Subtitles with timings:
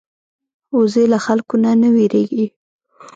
[0.77, 2.45] وزې له خلکو نه نه وېرېږي